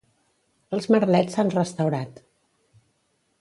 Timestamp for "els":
0.77-0.87